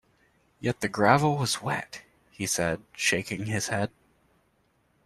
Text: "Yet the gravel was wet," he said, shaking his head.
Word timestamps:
"Yet 0.59 0.79
the 0.81 0.89
gravel 0.89 1.37
was 1.37 1.61
wet," 1.61 2.01
he 2.31 2.47
said, 2.47 2.81
shaking 2.95 3.45
his 3.45 3.67
head. 3.67 3.91